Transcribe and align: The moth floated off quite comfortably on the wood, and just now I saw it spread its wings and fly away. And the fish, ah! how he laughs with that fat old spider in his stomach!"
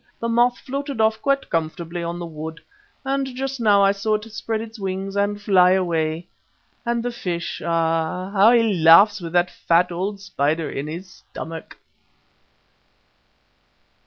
The 0.19 0.27
moth 0.27 0.57
floated 0.57 0.99
off 0.99 1.21
quite 1.21 1.47
comfortably 1.51 2.01
on 2.01 2.17
the 2.17 2.25
wood, 2.25 2.59
and 3.05 3.27
just 3.35 3.59
now 3.59 3.83
I 3.83 3.91
saw 3.91 4.15
it 4.15 4.23
spread 4.33 4.59
its 4.59 4.79
wings 4.79 5.15
and 5.15 5.39
fly 5.39 5.73
away. 5.73 6.27
And 6.83 7.03
the 7.03 7.11
fish, 7.11 7.61
ah! 7.63 8.31
how 8.31 8.51
he 8.53 8.73
laughs 8.83 9.21
with 9.21 9.33
that 9.33 9.51
fat 9.51 9.91
old 9.91 10.19
spider 10.19 10.67
in 10.71 10.87
his 10.87 11.21
stomach!" 11.31 11.75